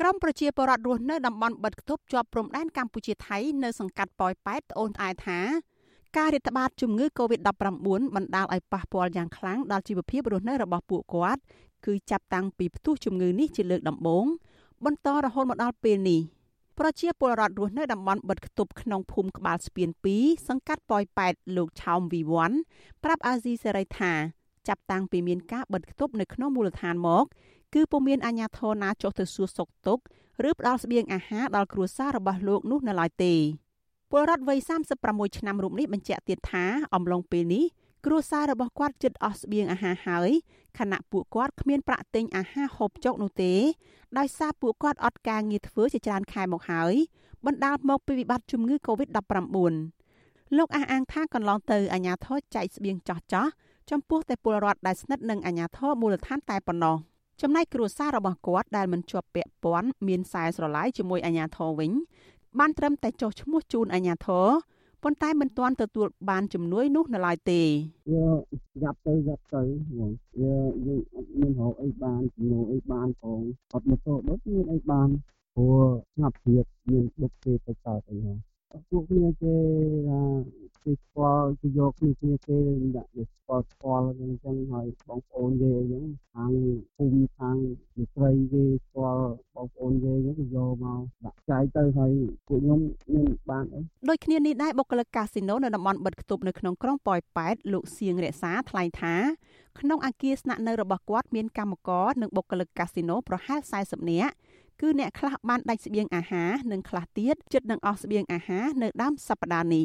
[0.00, 5.38] ក្រមប្រជាពលរដ្ឋរស់នៅតំបន់បិទគប់ជាប់ព្រំដែនកម្ពុជាថៃនៅសង្កាត់ប៉ោយប៉ែតត្អូញត្អែថា
[6.16, 7.48] ការរាតត្បាតជំងឺ Covid-19
[8.16, 11.40] បណ្ដាលឲ្យប៉ះពាល់យ៉ាងខ្លាំងដល់ជីវភាពរស់នៅរបស់ពួកគាត់
[11.86, 14.26] គឺចាប់តាំងពីផ្ទុះជំងឺនេះជាលើកដំបូង
[14.84, 16.20] បន្តរហូតមកដល់ពេលនេះ
[16.78, 19.88] ប្រជាពលរដ្ឋរស់នៅតំបន់បិទគប់ក្នុងភូមិក្បាលស្ពាន
[20.18, 22.52] 2សង្កាត់ប៉ោយប៉ែតលោកឆោមវីវ័ន
[23.04, 24.12] ប្រាប់អាស៊ីសេរីថា
[24.68, 27.24] ចាប់តាំងពីមានការបិទគប់នៅក្នុងមូលដ្ឋានមក
[27.74, 30.02] គឺពុំមានអាជ្ញាធរណាចុះទៅសួរសុខទុក្ខ
[30.48, 33.34] ឬផ្ដល់ស្បៀងអាហារដល់គ្រួសាររបស់លោកនោះនៅឡើយទេ
[34.10, 34.58] ពលរដ្ឋវ័យ
[35.00, 37.64] 36ឆ្នាំរូបនេះបញ្ជាក់ទៀតថាអំឡុងពេលនេះ
[38.06, 40.30] គ្រួសាររបស់គាត់ជិតអស់ស្បៀងអាហារហើយ
[40.78, 43.52] ខណៈពួកគាត់គ្មានប្រាក់ទិញអាហារហូបចុកនោះទេ
[44.18, 46.94] ដោយសារពួកគាត់អត់ការងារធ្វើជាច្រើនខែមកហើយ
[47.46, 53.46] បណ្ដាលមកពីវិបត្តិជំងឺ Covid-19 លោកអះអាងថាកន្លងទៅអាជ្ញាធរចែកស្បៀងចោះចោះ
[53.90, 56.96] ចំពោះតែពលរដ្ឋដែលស្និទ្ធនឹងអាជ្ញាធរមូលដ្ឋានតែប៉ុណ្ណោះ
[57.42, 61.92] ចំណែកគ្រួសាររបស់គាត់ដែលមិនជាប់ពាក់ព័ន្ធមានខ្សែស្រឡាយជាមួយអាជ្ញាធរវិញ
[62.58, 64.46] បានត្រឹមតែចុះឈ្មោះជូនអាជ្ញាធរ
[65.02, 67.62] ប៉ុន្តែមិនទាន់ទទួលបានជំនួយនោះនៅឡើយទេ
[68.12, 68.36] យើង
[68.82, 69.60] យ៉ាប់ទៅយ៉ាប់ទៅ
[69.98, 73.40] យើងយើងអត់មានរកអីបានជំនួយអីបានផង
[73.74, 75.08] អត់មកទៅដូចមានអីបាន
[75.54, 75.82] ព្រោះ
[76.14, 78.38] ស្ងាត់ព្រាបមានបុកគេទៅកើតអីហ្នឹង
[78.88, 79.54] ពួកគ្នាគេ
[80.82, 82.58] គេស្គាល់គេយកគ្នាគ្នាគេ
[82.96, 86.52] ដាក់គេស្គាល់ស្គាល់អញ្ចឹងហើយបងប្អូនគេអញ្ចឹង ខាង
[86.96, 87.56] ភូមិខាង
[87.96, 92.12] មិត្តគេស្គាល់បងប្អូនគេអញ្ចឹងគេយកមកដាក់ចាយទៅហើយ
[92.48, 92.80] ពួកខ្ញុំ
[93.14, 99.14] មានបានអីដូចគ្នានេះដែរបុគ្គលិកកាស៊ីណូនៅតំបន់បិទគប់នៅក្នុងក្រុងប៉ោយប៉ែតលោកសៀងរក្សាថ្លែងថា
[99.80, 104.34] ក្នុងអាគារស្នាក់នៅរបស់គាត់មានកម្មករនិងបុគ្គលិកកាស៊ីណូប្រហែល40នាក់
[104.80, 109.84] គឺអ្នកខ្លះបានដាច់ស្បៀងអាហារនិងខ្លះទៀតចិត្តនឹងអស់ស្បៀងអាហារនៅដើមសប្តាហ៍នេះ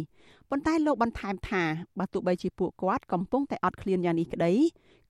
[0.49, 1.63] ប៉ុន្តែលោកបន្ថែមថា
[1.99, 4.53] បើទោះបីជាពួកគាត់កំពុងតែអត់ឃ្លានយ៉ាងនេះក្តី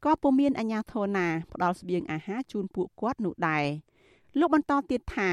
[0.06, 3.66] ក៏ពុំមានអាជ្ញាធរណាផ្ដល់ស្បៀងអាហារជូនពួកគាត់នោះដែរ
[4.40, 5.30] លោកបន្តទៀតថា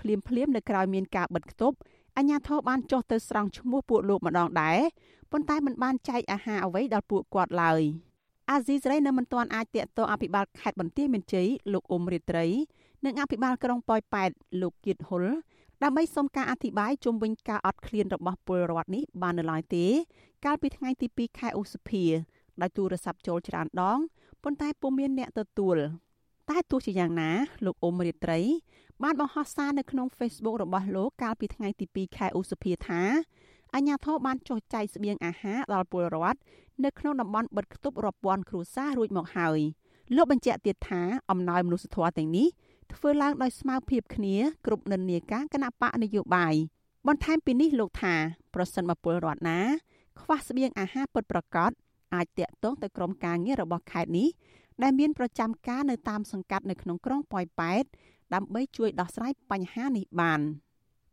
[0.00, 1.76] ភ្លាមភ្លាមនៅក្រៅមានការបិទគប់
[2.16, 4.78] អាជ្ញាធរបានចុះទៅស្រង់ឈ្មោះពួកលោកម្ដងដែរ
[5.32, 7.82] ប៉ុន្តែមិនបានចែកអាហារអ្វីដល់ពួកគាត់ឡើយ
[8.50, 12.46] អាស៊ីសេរីនៅមិនទាន់អាចតាក់ទងអភិបាលខេត្តបន្ទាយមានជ័យលោកអ៊ុំរិត្រី
[13.04, 14.30] និងអភិបាលក្រុងប៉ោយប៉ែត
[14.62, 15.24] លោកគៀតហ៊ុល
[15.82, 19.86] ដើម្បីសុំការអធិប្បាយជុំវិញការអត់ឃ្លានរបស់ពលរដ្ឋនេះបាននៅឡើយទេ
[20.44, 22.04] កាលពីថ្ងៃទី2ខែឧសភា
[22.62, 23.98] ដោយទូរស័ព្ទចូលច្រើនដង
[24.42, 25.76] ប៉ុន្តែពុំមានអ្នកទទួល
[26.50, 27.30] តែទោះជាយ៉ាងណា
[27.64, 28.40] លោកអ៊ុំរាត្រី
[29.02, 33.02] បានបង្ហោះសារនៅក្នុង Facebook របស់លោកកាលពីថ្ងៃទី2ខែឧសភាថា
[33.74, 36.38] អាញាធរបានចុះចែកស្បៀងអាហារដល់ពលរដ្ឋ
[36.84, 39.60] នៅក្នុងតំបន់បិទគប់រាប់ពាន់គ្រួសាររួចមកហើយ
[40.16, 42.48] លោកបញ្ជាក់ទៀតថាអំណោយមនុស្សធម៌ទាំងនេះ
[42.94, 44.36] ធ្វើឡើងដោយស្មារភាពគ្នា
[44.66, 46.54] គ្រប់និន្នាការគណៈបកនយោបាយ
[47.06, 48.14] បន្ថែមពីនេះលោកថា
[48.54, 49.60] ប្រសិនបើពលរដ្ឋណា
[50.20, 51.70] ខ្វះស្បៀងអាហារពិតប្រាកដ
[52.14, 54.28] អាចតាក់ទងទៅក្រុមការងាររបស់ខេត្តនេះ
[54.82, 57.84] ដែលមានប្រចាំការនៅតាមសង្កាត់នៅក្នុងក្រុងប៉ោយប៉ែត
[58.34, 60.40] ដើម្បីជួយដោះស្រាយបញ្ហានេះបាន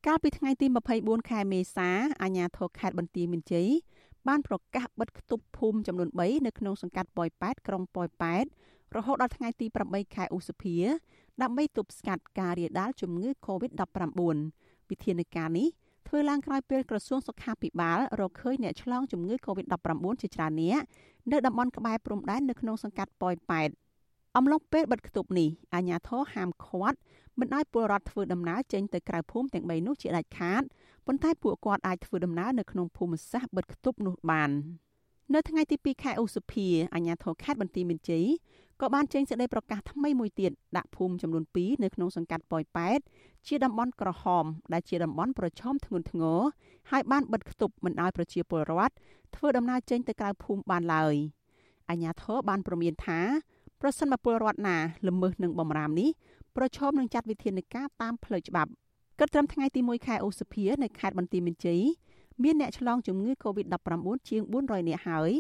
[0.08, 0.68] កាលពីថ្ងៃទី
[0.98, 1.90] 24ខែមេសា
[2.22, 3.70] អាជ្ញាធរខេត្តបន្ទាយមានជ័យ
[4.28, 8.46] បានប្រកាសបិទគប់ភូមិចំនួន3នៅក្នុងសង្កាត់ប៉ោយប៉ែតក្រុងប៉ោយប៉ែត
[8.96, 10.78] រហូតដល់ថ្ងៃទី8ខែឧសភា
[11.42, 14.12] ដើម្បីទប់ស្កាត់ការរាលដាលជំងឺ Covid-19
[14.90, 15.68] វិធានការនេះ
[16.08, 20.84] ធ្វើឡើងក្រោយពេលក្រសួងសុខាភិបាលរកឃើញអ្នកឆ្លងជំងឺ Covid-19 ជាច្រើននាក់
[21.32, 23.70] នៅតំបន់ក្បែរព្រំដែននៅក្នុងសង្កាត់ប៉ោយប៉ែត
[24.38, 26.98] អំឡុងពេលបិទគប់នេះអាជ្ញាធរហាមឃាត់
[27.40, 30.64] មិនឲ្យពលរដ្ឋធ្វើដំណើរចេញទៅក្រៅភូមិទាំង3នោះជាដាច់ខាត
[31.08, 34.52] ប៉ុន្តែពួកគាត់អាចធ្វើដំណើរនៅក្នុងភូមិសាស្ត្របិទគប់នោះបាន
[35.34, 38.26] នៅថ្ងៃទី2ខែឧសភាអាជ្ញាធរខេត្តបន្ទាយមានជ័យ
[38.82, 43.00] ក៏បានចេញសេចក្តីប្រកាសថ្មីមួយទៀតដាក់ភូមិចំនួន2នៅក្នុងសង្កាត់ប៉ោយប៉ែត
[43.48, 46.40] ជាតំបន់ក្រហម ដែលជាតំបន់ប្រឈមធ្ងន់ធ្ងរ
[46.92, 48.94] ហើយបានបិទគប់មិនឲ្យប្រជាពលរដ្ឋ
[49.36, 51.16] ធ្វើដំណើរចេញទៅក្រៅភូមិបានឡើយ
[51.90, 53.20] អាជ្ញាធរបានព្រមានថា
[53.82, 56.10] ប្រសិនបើពលរដ្ឋណាល្មើសនឹងបំរាមនេះ
[56.56, 58.72] ប្រឈមនឹងចាត់វិធានការតាមផ្លូវច្បាប់
[59.20, 61.82] គិតត្រឹមថ្ងៃទី1ខែឧសភានៅខេត្តបន្ទាយមានជ័យ
[62.44, 65.32] មានអ្នកឆ្លងជំងឺ Covid-19 ជាង400នាក់ហើយ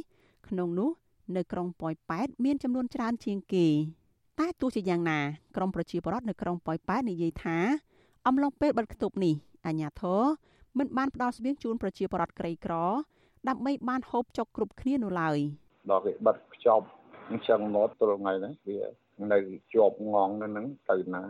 [0.47, 0.89] ក្នុងនោះ
[1.35, 3.67] នៅក្រុងប៉ោយប៉ែតមានចំនួនច្រើនជាងគេ
[4.39, 5.19] តែទោះជាយ៉ាងណា
[5.55, 7.57] ក្រមប្រជាពលរដ្ឋនៅក្រុងប៉ោយប៉ែតនិយាយថា
[8.27, 9.33] អំឡុងពេលបិទគប់នេះ
[9.65, 10.21] អាជ្ញាធរ
[10.77, 12.73] មិនបានផ្ដល់ស្បៀងជូនប្រជាពលរដ្ឋក្រីក្រ
[13.47, 15.37] ដើម្បីបានហូបចុកគ្រប់គ្នានោះឡើយ
[15.91, 16.85] ដល់គេបិទខ្ចប់
[17.31, 18.79] អញ្ចឹងមកទល់ថ្ងៃនេះវា
[19.31, 19.39] នៅ
[19.73, 21.23] ជាប់ងងនៅហ្នឹងទៅណា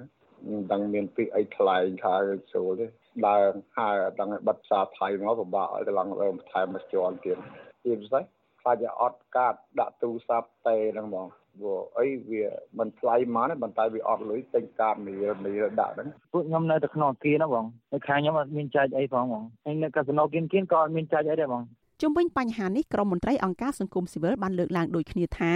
[0.50, 2.14] មិនដឹងមានពីអីថ្លែងថា
[2.54, 2.86] ចូលទេ
[3.28, 3.44] ដើរ
[3.78, 3.90] ហើ
[4.20, 7.38] ដឹងឲ្យបិទផ្សារថៃមកពិបាកឲ្យកន្លងដើមបន្ថែមមកជាន់ទៀត
[7.84, 8.24] ជាពិសេស
[8.66, 11.28] ខ្លាចអត់កាតដាក់ទូរស័ព្ទតេហ្នឹងហ្មង
[11.60, 12.44] ព្រោះអីវា
[12.80, 15.14] មិនថ្លៃមកទេប៉ុន្តែវាអត់លុយទិញកាតមី
[15.46, 15.52] មី
[15.82, 21.64] ដាក់ហ្នឹងពួកខ្ញុំនៅតែក្នុងអគារហ្នឹងបងនៅខាងខ្ញុំអត់មានចែកអីផងបងហើយនៅកាស៊ីណូគៀនគៀនក៏អត់មានចែកអីដែរបង
[22.02, 25.52] ជុំវិញបញ្ហានេះក្រមមន្ត្រីអង្គការសង្គមស៊ីវិលបានលើកឡើងដូចគ្នាថា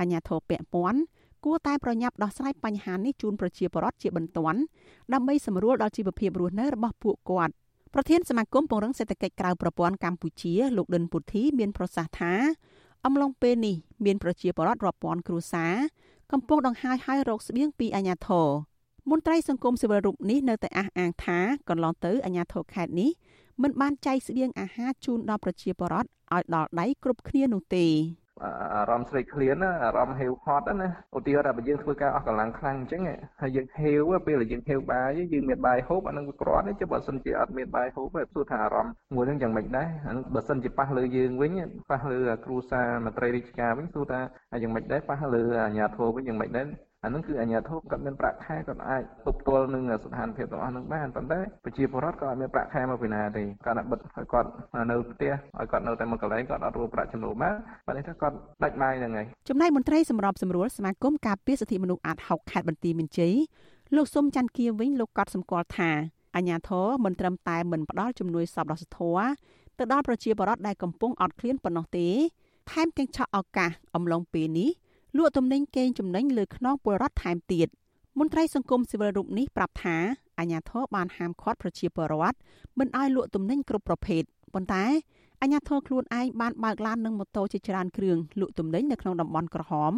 [0.00, 1.00] អាញាធរពពាន់
[1.44, 4.60] គួរតែប្រញាប់ដោះស្រាយបញ្ហានេះជូនប្រជាពលរដ្ឋជាបន្ទាន់
[5.12, 7.52] ដើម្បីសម្រួលដល់ជីវភាពរស់នៅរបស់ពួកគាត់
[8.00, 12.32] ប្រធានសមាគមពង្រឹងសេដ្ឋកិច្ចក្រៅប្រព័ន្ធកម្ពុជាលោកដិនពុធីមានប្រសាសន៍ថា
[13.04, 15.74] អំឡុងពេលនេះមានប្រជាពលរដ្ឋរាប់ពាន់គ្រួសារ
[16.32, 18.48] កំពុងដង្ហែហើយរោគស្បៀងពីអាជ្ញាធរ
[19.10, 23.10] មន្ត្រីសង្គមស៊ីវិលរូបនេះនៅតែអះអាងថាកន្លងទៅអាជ្ញាធរខេត្តនេះ
[23.62, 27.86] មិនបានចែកស្បៀងអាហារជូនដល់ប្រជាពលរដ្ឋឲ្យដល់ដៃគ្រប់គ្នានោះទេ
[28.44, 33.02] អារម្មណ៍ស្រេកឃ្លានណាអារម្មណ៍ហេវហត់ណាឧទាហរណ៍ថាបើយើងធ្វើការអស់កម្លាំងខ្លាំងអញ្ចឹង
[33.40, 41.52] ហើយយើងហេវពេលដែលយើងហេវបាយយើងមានបាយហូបអានឹងវាគ្រាន់ទេបើសិនជាអត់មានបាយហូបហើយសួរថាអារម្មណ៍មួយនឹងយ៉ាងម៉េចដែរអានឹងបើសិនជាប៉ះលើយើងវិញ
[41.90, 44.20] ប៉ះលើគ្រូសាមន្ត្រីរាជការវិញសួរថា
[44.62, 54.48] យ៉ាងម៉េចដែរប៉ះលើអាជ្ញាធរវិញយ៉ាងម៉េចដែរ អានឹងគឺអាជ្ញាធរគាត់មានប្រាក់ខែគាត់អាចទប់ទល់នឹងស្ថានភាពទាំងអស់នឹងបានប៉ុន្តែប្រជាពលរដ្ឋក៏អត់មានប្រាក់ខែមកពីណាទេគាត់តែបិទឲ្យគាត់
[54.90, 57.54] នៅផ្ទះឲ្យគាត់នៅតែមួយកន្លែងគាត់អត់រកប្រាក់ចំណូលបាន
[57.86, 63.34] ប៉ុន្តែថាគាត់ដាច់បាយហ្នឹងហើយចំណែកមន្ត្រីសម្របសម្រួលសមាគមការពារសិទ្ធិមនុស្សអាត6ខេត្តបន្ទាយមានជ័យ
[63.96, 65.90] លោកសុំច័ន្ទគៀវិញលោកកត់សម្គាល់ថា
[66.36, 69.18] អាញាធរមិនត្រឹមតែមិនផ្ដល់ជំនួយសពដល់សធរ
[69.78, 72.06] ទៅដល់ប្រជាពលរដ្ឋដែលកំពុងអត់ឃ្លានប៉ុណ្ណោះទេ
[72.70, 74.70] ថែមទាំងឆក់ឱកាសអំឡុងពេលនេះ
[75.18, 77.68] លក់ទំនិញកេងចំណេញលើខ្នងពលរដ្ឋថែមទៀត
[78.18, 79.96] មន្ត្រីសង្គមស៊ីវិលរូបនេះប្រាប់ថា
[80.38, 82.36] អាញាធរបានហាមឃាត់ប្រជាពលរដ្ឋ
[82.78, 84.22] មិនឲ្យលក់ទំនិញគ្រប់ប្រភេទ
[84.54, 84.84] ប៉ុន្តែ
[85.42, 89.92] អាញាធរខ្លួនឯងបានបើកឡាននិងម៉ូតូជាច្រើនគ្រឿងលក់ទំនិញនៅក្នុងតំបន់ក្រហម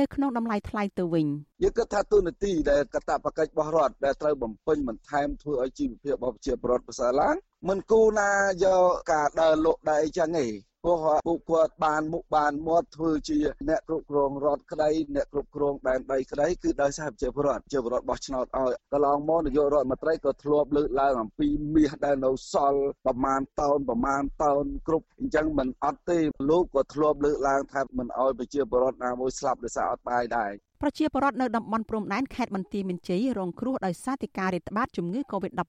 [0.00, 1.26] នៅក្នុងតម្លៃថ្លៃទៅវិញ
[1.62, 7.34] យើងគិតថាទូនាទីដែលកតបកិច្ចរបស់រដ្ឋដែលត្រូវបំពេញបន្ថែមធ្វើឲ្យជីវភាពរបស់ប្រជាពលរដ្ឋប្រសើរឡើង
[7.68, 8.30] មិនគូណា
[8.64, 10.46] យកការដើរលក់ដែរអីចឹងទេ
[10.84, 13.38] ព្រោះពួកគាត់បានមុខបានមាត់ធ្វើជា
[13.68, 26.18] អ្នកគ្រប់គ្រងរដ្ឋក្តីអ្នកគ្រប់គ្រងដែនដីក្តីគឺដោយសារប្រជាពលរដ្ឋជាពលរដ្ឋបោះឆ្នោតឲ្យកន្លងមកនាយករដ្ឋមន្ត្រីក៏ធ្លាប់លើកឡើងអំពីមាសដែលនៅសល់ប្រមាណតោនប្រមាណតោនគ្រប់អញ្ចឹងមិនអត់ទេ
[26.50, 30.52] លោកក៏ធ្លាប់លើកឡើងថាមិនឲ្យប្រជាពលរដ្ឋណាមួយស្លាប់ដោយសារអត់បាយដែរ
[30.82, 35.62] ប្រជាពលរដ្ឋនៅតំបន់ព្រំដែនខេត្តបន្ទាយមានជ័យរងគ្រោះដោយសារតែការរាតត្បាតជំងឺ Covid-19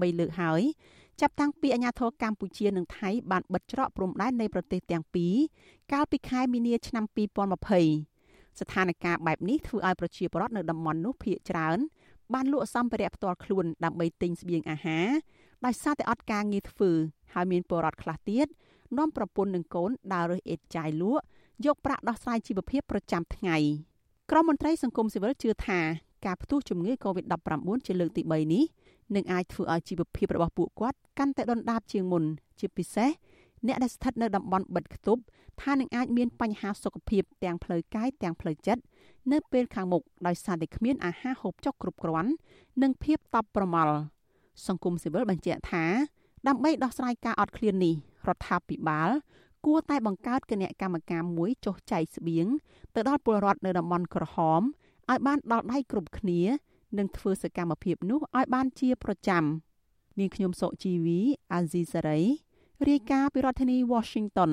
[0.00, 0.62] 3លើកហើយ
[1.20, 5.34] ចាប់តាំងពីអាញាធរកម្ពុជានិងថៃបានបិទច្រកព្រំដែននៃប្រទេសទាំងពីរ
[5.92, 7.04] កាលពីខែមីនាឆ្នាំ
[7.86, 11.78] 2020ស្ថានភាពបែបនេះធ្វើឲ្យប្រជាពលរដ្ឋនៅតំបន់នោះភ័យច្រើន
[12.34, 15.06] បានលក់សម្ភារៈផ្ទាល់ខ្លួនដើម្បីទិញស្បៀងអាហារ
[15.64, 16.90] ដោយសារតែអត់ការងារធ្វើ
[17.34, 18.46] ហើយមានពលរដ្ឋខ្លះទៀត
[18.98, 21.22] នាំប្រពន្ធនិងកូនដើររើសអេតចាយលក់
[21.66, 23.56] យកប្រាក់ដោះស្រាយជីវភាពប្រចាំថ្ងៃ
[24.30, 25.80] ក្រមមន្ត្រីសង្គមស៊ីវិលជឿថា
[26.26, 28.64] ការផ្ទុះជំងឺ Covid-19 ជាលើកទី3នេះ
[29.14, 32.24] នឹងអាចធ្វើឲ្យជីវភាពរបស់ពួកគាត់កាន់តែដុនដាបជាងមុន
[32.60, 33.10] ជាពិសេស
[33.66, 35.22] អ្នកដែលស្ថិតនៅតំបន់បិទគប់
[35.62, 38.82] ថានឹងអាចមានបញ្ហាសុខភាពទាំងផ្លូវកាយទាំងផ្លូវចិត្ត
[39.32, 42.30] នៅពេលខាងមុខដោយសារតែគ្មានអាហារហូបចុកគ្រប់គ្រាន់
[42.82, 43.96] និងភាពតប់ប្រមល់
[44.66, 45.84] សង្គមស៊ីវិលបញ្ជាក់ថា
[46.48, 47.94] ដើម្បីដោះស្រាយការអត់ឃ្លាននេះ
[48.28, 49.10] រដ្ឋាភិបាល
[49.66, 52.46] គួរតែបង្កើតគណៈកម្មការមួយចុះចែកស្បៀង
[52.94, 54.62] ទៅដល់ពលរដ្ឋនៅតំបន់ក្រហម
[55.10, 56.40] ឲ្យបានដល់ដៃគ្រប់គ្នា
[56.98, 59.44] និងធ្វើសកម្មភាពនោះឲ្យបានជាប្រចាំ
[60.18, 61.18] នាងខ្ញុំសុជីវី
[61.52, 62.20] អាស៊ីសេរី
[62.88, 64.50] រាយការណ៍ពីរដ្ឋធានី Washington